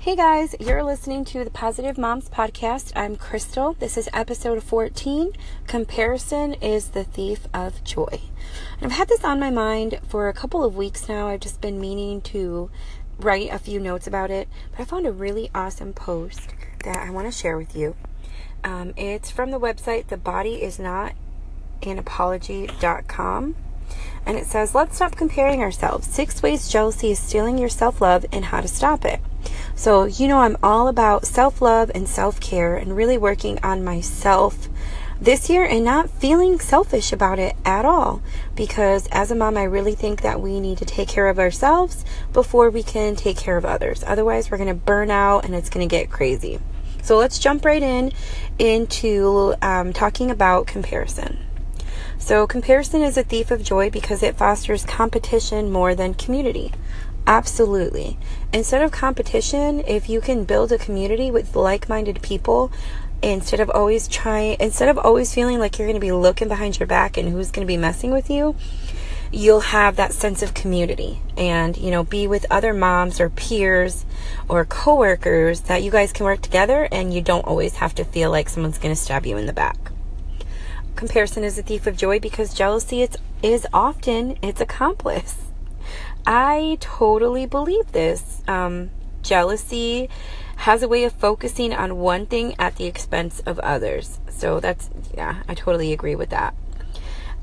Hey 0.00 0.14
guys, 0.14 0.54
you're 0.60 0.84
listening 0.84 1.24
to 1.24 1.42
the 1.42 1.50
Positive 1.50 1.98
Moms 1.98 2.28
Podcast. 2.28 2.92
I'm 2.94 3.16
Crystal. 3.16 3.72
This 3.72 3.96
is 3.96 4.08
episode 4.12 4.62
14 4.62 5.32
Comparison 5.66 6.54
is 6.54 6.90
the 6.90 7.02
Thief 7.02 7.48
of 7.52 7.82
Joy. 7.82 8.20
And 8.80 8.92
I've 8.92 8.96
had 8.96 9.08
this 9.08 9.24
on 9.24 9.40
my 9.40 9.50
mind 9.50 9.98
for 10.06 10.28
a 10.28 10.32
couple 10.32 10.62
of 10.62 10.76
weeks 10.76 11.08
now. 11.08 11.26
I've 11.26 11.40
just 11.40 11.60
been 11.60 11.80
meaning 11.80 12.20
to 12.22 12.70
write 13.18 13.50
a 13.52 13.58
few 13.58 13.80
notes 13.80 14.06
about 14.06 14.30
it, 14.30 14.46
but 14.70 14.82
I 14.82 14.84
found 14.84 15.04
a 15.04 15.10
really 15.10 15.50
awesome 15.52 15.92
post 15.92 16.54
that 16.84 16.96
I 16.96 17.10
want 17.10 17.26
to 17.26 17.36
share 17.36 17.58
with 17.58 17.74
you. 17.74 17.96
Um, 18.62 18.94
it's 18.96 19.32
from 19.32 19.50
the 19.50 19.58
website 19.58 20.06
The 20.06 20.16
Body 20.16 20.62
Is 20.62 20.78
Not. 20.78 21.14
And 21.82 21.98
it 24.38 24.46
says, 24.46 24.76
Let's 24.76 24.94
stop 24.94 25.16
comparing 25.16 25.60
ourselves. 25.60 26.06
Six 26.06 26.40
ways 26.40 26.68
jealousy 26.68 27.10
is 27.10 27.18
stealing 27.18 27.58
your 27.58 27.68
self 27.68 28.00
love 28.00 28.24
and 28.30 28.44
how 28.44 28.60
to 28.60 28.68
stop 28.68 29.04
it. 29.04 29.20
So, 29.78 30.06
you 30.06 30.26
know, 30.26 30.40
I'm 30.40 30.56
all 30.60 30.88
about 30.88 31.24
self 31.24 31.62
love 31.62 31.92
and 31.94 32.08
self 32.08 32.40
care 32.40 32.74
and 32.74 32.96
really 32.96 33.16
working 33.16 33.60
on 33.62 33.84
myself 33.84 34.68
this 35.20 35.48
year 35.48 35.64
and 35.64 35.84
not 35.84 36.10
feeling 36.10 36.58
selfish 36.58 37.12
about 37.12 37.38
it 37.38 37.54
at 37.64 37.84
all. 37.84 38.20
Because 38.56 39.06
as 39.12 39.30
a 39.30 39.36
mom, 39.36 39.56
I 39.56 39.62
really 39.62 39.94
think 39.94 40.22
that 40.22 40.40
we 40.40 40.58
need 40.58 40.78
to 40.78 40.84
take 40.84 41.06
care 41.06 41.28
of 41.28 41.38
ourselves 41.38 42.04
before 42.32 42.70
we 42.70 42.82
can 42.82 43.14
take 43.14 43.36
care 43.36 43.56
of 43.56 43.64
others. 43.64 44.02
Otherwise, 44.04 44.50
we're 44.50 44.56
going 44.56 44.66
to 44.66 44.74
burn 44.74 45.12
out 45.12 45.44
and 45.44 45.54
it's 45.54 45.70
going 45.70 45.88
to 45.88 45.96
get 45.96 46.10
crazy. 46.10 46.58
So 47.04 47.16
let's 47.16 47.38
jump 47.38 47.64
right 47.64 47.82
in 47.82 48.10
into 48.58 49.54
um, 49.62 49.92
talking 49.92 50.28
about 50.28 50.66
comparison. 50.66 51.38
So, 52.18 52.48
comparison 52.48 53.02
is 53.02 53.16
a 53.16 53.22
thief 53.22 53.52
of 53.52 53.62
joy 53.62 53.90
because 53.90 54.24
it 54.24 54.36
fosters 54.36 54.84
competition 54.84 55.70
more 55.70 55.94
than 55.94 56.14
community. 56.14 56.72
Absolutely. 57.28 58.16
Instead 58.54 58.80
of 58.80 58.90
competition, 58.90 59.80
if 59.86 60.08
you 60.08 60.22
can 60.22 60.44
build 60.44 60.72
a 60.72 60.78
community 60.78 61.30
with 61.30 61.54
like-minded 61.54 62.22
people, 62.22 62.72
instead 63.22 63.60
of 63.60 63.68
always 63.68 64.08
trying, 64.08 64.56
instead 64.58 64.88
of 64.88 64.96
always 64.96 65.34
feeling 65.34 65.58
like 65.58 65.78
you're 65.78 65.86
going 65.86 66.00
to 66.00 66.00
be 66.00 66.10
looking 66.10 66.48
behind 66.48 66.80
your 66.80 66.86
back 66.86 67.18
and 67.18 67.28
who's 67.28 67.50
going 67.50 67.66
to 67.66 67.70
be 67.70 67.76
messing 67.76 68.10
with 68.12 68.30
you, 68.30 68.56
you'll 69.30 69.60
have 69.60 69.96
that 69.96 70.14
sense 70.14 70.42
of 70.42 70.54
community 70.54 71.20
and, 71.36 71.76
you 71.76 71.90
know, 71.90 72.02
be 72.02 72.26
with 72.26 72.46
other 72.50 72.72
moms 72.72 73.20
or 73.20 73.28
peers 73.28 74.06
or 74.48 74.64
coworkers 74.64 75.60
that 75.60 75.82
you 75.82 75.90
guys 75.90 76.14
can 76.14 76.24
work 76.24 76.40
together 76.40 76.88
and 76.90 77.12
you 77.12 77.20
don't 77.20 77.44
always 77.44 77.74
have 77.74 77.94
to 77.94 78.06
feel 78.06 78.30
like 78.30 78.48
someone's 78.48 78.78
going 78.78 78.94
to 78.94 78.98
stab 78.98 79.26
you 79.26 79.36
in 79.36 79.44
the 79.44 79.52
back. 79.52 79.76
Comparison 80.96 81.44
is 81.44 81.58
a 81.58 81.62
thief 81.62 81.86
of 81.86 81.94
joy 81.94 82.18
because 82.18 82.54
jealousy 82.54 83.02
is, 83.02 83.18
is 83.42 83.66
often 83.74 84.38
its 84.40 84.62
accomplice. 84.62 85.47
I 86.28 86.76
totally 86.78 87.46
believe 87.46 87.92
this. 87.92 88.42
Um, 88.46 88.90
jealousy 89.22 90.10
has 90.56 90.82
a 90.82 90.88
way 90.88 91.04
of 91.04 91.14
focusing 91.14 91.72
on 91.72 91.96
one 91.96 92.26
thing 92.26 92.54
at 92.58 92.76
the 92.76 92.84
expense 92.84 93.40
of 93.46 93.58
others. 93.60 94.20
So 94.28 94.60
that's, 94.60 94.90
yeah, 95.16 95.42
I 95.48 95.54
totally 95.54 95.90
agree 95.90 96.14
with 96.14 96.28
that. 96.28 96.54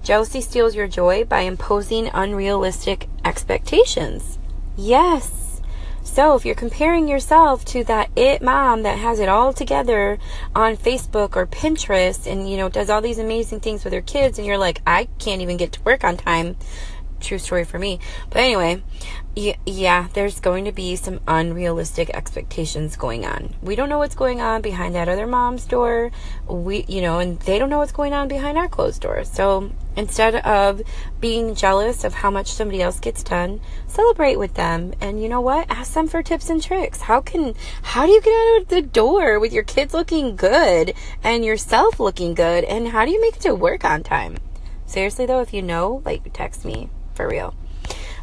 Jealousy 0.03 0.39
steals 0.39 0.75
your 0.75 0.87
joy 0.87 1.25
by 1.25 1.41
imposing 1.41 2.11
unrealistic 2.13 3.07
expectations. 3.25 4.37
Yes. 4.77 5.61
So 6.03 6.35
if 6.35 6.45
you're 6.45 6.53
comparing 6.53 7.07
yourself 7.07 7.65
to 7.65 7.83
that 7.85 8.11
it 8.15 8.43
mom 8.43 8.83
that 8.83 8.99
has 8.99 9.19
it 9.19 9.27
all 9.27 9.51
together 9.51 10.19
on 10.55 10.77
Facebook 10.77 11.35
or 11.35 11.47
Pinterest 11.47 12.31
and, 12.31 12.47
you 12.47 12.55
know, 12.55 12.69
does 12.69 12.91
all 12.91 13.01
these 13.01 13.17
amazing 13.17 13.61
things 13.61 13.83
with 13.83 13.93
her 13.93 14.01
kids 14.01 14.37
and 14.37 14.45
you're 14.45 14.59
like, 14.59 14.81
I 14.85 15.05
can't 15.17 15.41
even 15.41 15.57
get 15.57 15.71
to 15.71 15.81
work 15.81 16.03
on 16.03 16.17
time 16.17 16.55
true 17.25 17.39
story 17.39 17.65
for 17.65 17.79
me. 17.79 17.99
But 18.29 18.39
anyway, 18.39 18.83
yeah, 19.65 20.07
there's 20.13 20.39
going 20.39 20.63
to 20.63 20.71
be 20.71 20.95
some 20.95 21.19
unrealistic 21.27 22.09
expectations 22.11 22.95
going 22.95 23.25
on. 23.25 23.53
We 23.61 23.75
don't 23.75 23.89
know 23.89 23.97
what's 23.97 24.15
going 24.15 24.39
on 24.39 24.61
behind 24.61 24.95
that 24.95 25.09
other 25.09 25.27
mom's 25.27 25.65
door. 25.65 26.11
We, 26.47 26.85
you 26.87 27.01
know, 27.01 27.19
and 27.19 27.37
they 27.41 27.59
don't 27.59 27.69
know 27.69 27.79
what's 27.79 27.91
going 27.91 28.13
on 28.13 28.29
behind 28.29 28.57
our 28.57 28.69
closed 28.69 29.01
doors. 29.01 29.29
So 29.29 29.71
instead 29.97 30.35
of 30.35 30.81
being 31.19 31.53
jealous 31.53 32.05
of 32.05 32.13
how 32.13 32.31
much 32.31 32.53
somebody 32.53 32.81
else 32.81 33.01
gets 33.01 33.23
done, 33.23 33.59
celebrate 33.87 34.37
with 34.37 34.53
them. 34.53 34.93
And 35.01 35.21
you 35.21 35.27
know 35.27 35.41
what? 35.41 35.69
Ask 35.69 35.93
them 35.93 36.07
for 36.07 36.23
tips 36.23 36.49
and 36.49 36.63
tricks. 36.63 37.01
How 37.01 37.19
can, 37.19 37.55
how 37.81 38.05
do 38.05 38.13
you 38.13 38.21
get 38.21 38.29
out 38.33 38.61
of 38.61 38.67
the 38.69 38.81
door 38.81 39.37
with 39.39 39.51
your 39.51 39.63
kids 39.63 39.93
looking 39.93 40.37
good 40.37 40.93
and 41.23 41.43
yourself 41.43 41.99
looking 41.99 42.35
good? 42.35 42.63
And 42.63 42.87
how 42.87 43.03
do 43.03 43.11
you 43.11 43.19
make 43.19 43.35
it 43.35 43.41
to 43.41 43.53
work 43.53 43.83
on 43.83 44.01
time? 44.01 44.37
Seriously 44.85 45.25
though, 45.25 45.41
if 45.41 45.53
you 45.53 45.61
know, 45.61 46.01
like 46.05 46.31
text 46.31 46.63
me 46.63 46.89
for 47.15 47.27
real. 47.27 47.53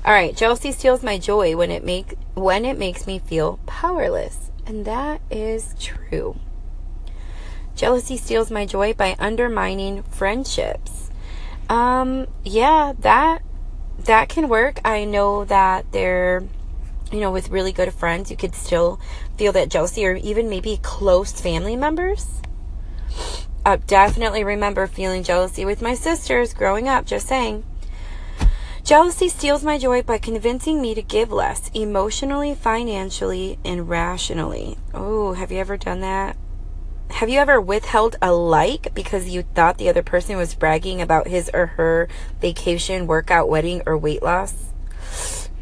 All 0.05 0.13
right, 0.13 0.37
jealousy 0.37 0.73
steals 0.73 1.03
my 1.03 1.19
joy 1.19 1.57
when 1.57 1.71
it 1.71 1.85
make 1.85 2.15
when 2.35 2.65
it 2.65 2.79
makes 2.79 3.07
me 3.07 3.19
feel 3.19 3.59
powerless. 3.67 4.51
And 4.67 4.85
that 4.85 5.21
is 5.31 5.75
true. 5.81 6.37
Jealousy 7.75 8.17
steals 8.17 8.51
my 8.51 8.67
joy 8.67 8.93
by 8.93 9.17
undermining 9.19 10.03
friendships. 10.05 11.11
Um 11.69 12.27
yeah, 12.45 12.93
that 13.01 13.43
that 14.05 14.29
can 14.29 14.49
work. 14.49 14.81
I 14.85 15.05
know 15.05 15.45
that 15.45 15.91
they're 15.93 16.43
you 17.13 17.21
know, 17.21 17.31
with 17.31 17.51
really 17.51 17.73
good 17.73 17.93
friends, 17.93 18.31
you 18.31 18.37
could 18.37 18.55
still 18.55 18.99
feel 19.37 19.53
that 19.53 19.69
jealousy 19.69 20.05
or 20.07 20.15
even 20.15 20.49
maybe 20.49 20.81
close 20.83 21.41
family 21.41 21.77
members. 21.77 22.41
I 23.65 23.77
definitely 23.77 24.43
remember 24.43 24.87
feeling 24.87 25.23
jealousy 25.23 25.65
with 25.65 25.83
my 25.83 25.95
sisters 25.95 26.55
growing 26.55 26.89
up, 26.89 27.05
just 27.05 27.29
saying. 27.29 27.65
Jealousy 28.85 29.29
steals 29.29 29.63
my 29.63 29.79
joy 29.79 30.03
by 30.03 30.19
convincing 30.19 30.83
me 30.83 30.93
to 30.93 31.03
give 31.03 31.31
less 31.31 31.71
emotionally, 31.73 32.53
financially, 32.53 33.57
and 33.65 33.89
rationally. 33.89 34.77
Oh, 34.93 35.35
have 35.35 35.53
you 35.53 35.59
ever 35.59 35.77
done 35.77 36.01
that? 36.01 36.37
Have 37.11 37.29
you 37.29 37.39
ever 37.39 37.61
withheld 37.61 38.17
a 38.21 38.33
like 38.33 38.93
because 38.93 39.29
you 39.29 39.43
thought 39.43 39.79
the 39.79 39.89
other 39.89 40.03
person 40.03 40.37
was 40.37 40.57
bragging 40.57 41.01
about 41.01 41.29
his 41.29 41.49
or 41.55 41.67
her 41.67 42.09
vacation, 42.41 43.07
workout, 43.07 43.49
wedding, 43.49 43.83
or 43.87 43.97
weight 43.97 44.21
loss? 44.23 44.73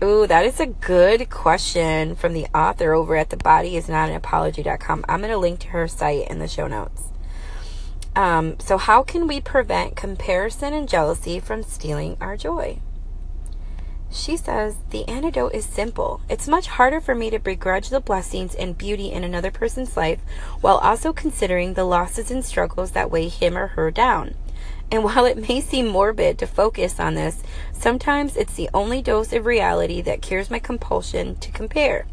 Ooh, 0.02 0.26
that 0.26 0.46
is 0.46 0.58
a 0.58 0.66
good 0.66 1.28
question 1.28 2.14
from 2.16 2.32
the 2.32 2.46
author 2.54 2.94
over 2.94 3.16
at 3.16 3.28
the 3.28 3.36
body 3.36 3.76
is 3.76 3.86
not 3.86 4.08
an 4.08 4.16
apology.com. 4.16 5.04
I'm 5.06 5.20
going 5.20 5.30
to 5.30 5.36
link 5.36 5.60
to 5.60 5.68
her 5.68 5.86
site 5.88 6.26
in 6.28 6.38
the 6.38 6.48
show 6.48 6.66
notes. 6.66 7.02
Um, 8.16 8.58
so, 8.58 8.78
how 8.78 9.02
can 9.02 9.26
we 9.26 9.42
prevent 9.42 9.94
comparison 9.94 10.72
and 10.72 10.88
jealousy 10.88 11.38
from 11.38 11.62
stealing 11.62 12.16
our 12.18 12.38
joy? 12.38 12.80
She 14.12 14.36
says, 14.36 14.76
The 14.90 15.06
antidote 15.08 15.54
is 15.54 15.64
simple. 15.64 16.20
It's 16.28 16.48
much 16.48 16.66
harder 16.66 17.00
for 17.00 17.14
me 17.14 17.30
to 17.30 17.38
begrudge 17.38 17.90
the 17.90 18.00
blessings 18.00 18.56
and 18.56 18.76
beauty 18.76 19.12
in 19.12 19.22
another 19.22 19.52
person's 19.52 19.96
life 19.96 20.20
while 20.60 20.78
also 20.78 21.12
considering 21.12 21.74
the 21.74 21.84
losses 21.84 22.30
and 22.30 22.44
struggles 22.44 22.90
that 22.90 23.10
weigh 23.10 23.28
him 23.28 23.56
or 23.56 23.68
her 23.68 23.90
down. 23.92 24.34
And 24.90 25.04
while 25.04 25.24
it 25.26 25.48
may 25.48 25.60
seem 25.60 25.86
morbid 25.86 26.38
to 26.38 26.46
focus 26.46 26.98
on 26.98 27.14
this, 27.14 27.42
sometimes 27.72 28.36
it's 28.36 28.54
the 28.54 28.68
only 28.74 29.00
dose 29.00 29.32
of 29.32 29.46
reality 29.46 30.00
that 30.02 30.22
cures 30.22 30.50
my 30.50 30.58
compulsion 30.58 31.36
to 31.36 31.52
compare, 31.52 32.06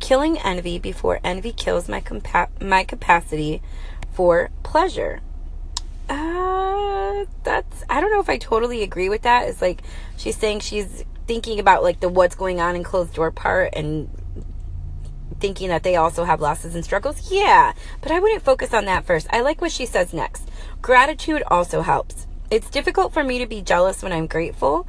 killing 0.00 0.38
envy 0.38 0.78
before 0.78 1.18
envy 1.24 1.52
kills 1.52 1.88
my, 1.88 2.02
compa- 2.02 2.48
my 2.60 2.84
capacity 2.84 3.62
for 4.12 4.50
pleasure. 4.62 5.20
Uh, 6.10 7.24
that's, 7.42 7.84
I 7.88 8.00
don't 8.02 8.10
know 8.10 8.20
if 8.20 8.28
I 8.28 8.36
totally 8.36 8.82
agree 8.82 9.08
with 9.08 9.22
that. 9.22 9.48
It's 9.48 9.62
like 9.62 9.82
she's 10.16 10.36
saying 10.36 10.60
she's 10.60 11.04
thinking 11.28 11.60
about 11.60 11.84
like 11.84 12.00
the 12.00 12.08
what's 12.08 12.34
going 12.34 12.60
on 12.60 12.74
in 12.74 12.82
closed 12.82 13.14
door 13.14 13.30
part 13.30 13.74
and 13.76 14.08
thinking 15.38 15.68
that 15.68 15.84
they 15.84 15.94
also 15.94 16.24
have 16.24 16.40
losses 16.40 16.74
and 16.74 16.84
struggles. 16.84 17.30
Yeah, 17.30 17.74
but 18.00 18.10
I 18.10 18.18
wouldn't 18.18 18.42
focus 18.42 18.74
on 18.74 18.86
that 18.86 19.04
first. 19.04 19.28
I 19.30 19.42
like 19.42 19.60
what 19.60 19.70
she 19.70 19.86
says 19.86 20.12
next. 20.12 20.50
Gratitude 20.82 21.42
also 21.46 21.82
helps. 21.82 22.26
It's 22.50 22.70
difficult 22.70 23.12
for 23.12 23.22
me 23.22 23.38
to 23.38 23.46
be 23.46 23.62
jealous 23.62 24.02
when 24.02 24.12
I'm 24.12 24.26
grateful. 24.26 24.88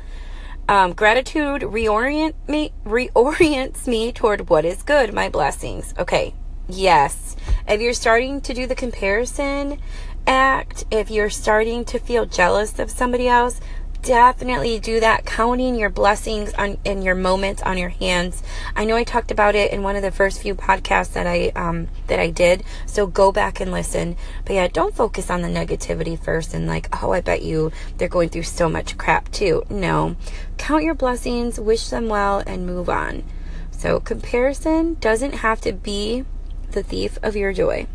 Um, 0.67 0.93
gratitude 0.93 1.63
reorient 1.63 2.35
me, 2.47 2.71
reorients 2.85 3.85
me 3.87 4.11
toward 4.11 4.49
what 4.49 4.65
is 4.65 4.83
good, 4.83 5.13
my 5.13 5.27
blessings. 5.27 5.93
Okay, 5.99 6.35
yes. 6.67 7.35
If 7.67 7.81
you're 7.81 7.93
starting 7.93 8.39
to 8.41 8.53
do 8.53 8.65
the 8.65 8.75
comparison 8.75 9.79
act, 10.25 10.85
if 10.91 11.09
you're 11.09 11.31
starting 11.31 11.85
to 11.85 11.99
feel 11.99 12.25
jealous 12.25 12.77
of 12.79 12.91
somebody 12.91 13.27
else, 13.27 13.59
definitely 14.01 14.79
do 14.79 14.99
that 14.99 15.25
counting 15.25 15.75
your 15.75 15.89
blessings 15.89 16.53
on 16.53 16.77
in 16.83 17.01
your 17.01 17.15
moments 17.15 17.61
on 17.61 17.77
your 17.77 17.89
hands. 17.89 18.41
I 18.75 18.85
know 18.85 18.95
i 18.95 19.03
talked 19.03 19.31
about 19.31 19.55
it 19.55 19.71
in 19.71 19.83
one 19.83 19.95
of 19.95 20.01
the 20.01 20.11
first 20.11 20.41
few 20.41 20.55
podcasts 20.55 21.13
that 21.13 21.27
i 21.27 21.51
um 21.55 21.87
that 22.07 22.19
i 22.19 22.29
did 22.29 22.63
so 22.85 23.07
go 23.07 23.31
back 23.31 23.59
and 23.59 23.71
listen. 23.71 24.15
But 24.45 24.53
yeah 24.53 24.67
don't 24.67 24.95
focus 24.95 25.29
on 25.29 25.41
the 25.41 25.47
negativity 25.47 26.17
first 26.17 26.53
and 26.53 26.67
like 26.67 26.87
oh 27.03 27.11
i 27.11 27.21
bet 27.21 27.43
you 27.43 27.71
they're 27.97 28.07
going 28.07 28.29
through 28.29 28.43
so 28.43 28.69
much 28.69 28.97
crap 28.97 29.31
too. 29.31 29.63
No. 29.69 30.15
Count 30.57 30.83
your 30.83 30.95
blessings 30.95 31.59
wish 31.59 31.89
them 31.89 32.07
well 32.07 32.43
and 32.45 32.65
move 32.65 32.89
on. 32.89 33.23
So 33.71 33.99
comparison 33.99 34.95
doesn't 34.95 35.35
have 35.35 35.61
to 35.61 35.73
be 35.73 36.25
the 36.71 36.83
thief 36.83 37.17
of 37.23 37.35
your 37.35 37.53
joy 37.53 37.87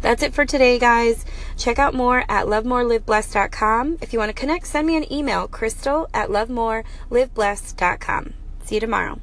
that's 0.00 0.22
it 0.22 0.34
for 0.34 0.44
today, 0.44 0.78
guys. 0.78 1.24
Check 1.56 1.78
out 1.78 1.94
more 1.94 2.24
at 2.28 2.46
lovemoreliveblessed.com. 2.46 3.98
If 4.00 4.12
you 4.12 4.18
want 4.18 4.30
to 4.30 4.40
connect, 4.40 4.66
send 4.66 4.86
me 4.86 4.96
an 4.96 5.10
email, 5.12 5.48
crystal 5.48 6.08
at 6.12 6.28
lovemoreliveblessed.com. 6.28 8.34
See 8.64 8.76
you 8.76 8.80
tomorrow. 8.80 9.20